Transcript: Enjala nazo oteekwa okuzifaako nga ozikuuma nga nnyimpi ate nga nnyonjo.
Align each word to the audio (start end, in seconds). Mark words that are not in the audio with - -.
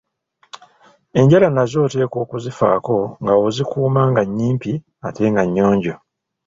Enjala 1.19 1.47
nazo 1.51 1.77
oteekwa 1.85 2.17
okuzifaako 2.25 2.97
nga 3.21 3.33
ozikuuma 3.45 4.01
nga 4.09 4.21
nnyimpi 4.27 4.71
ate 5.07 5.23
nga 5.31 5.43
nnyonjo. 5.45 5.95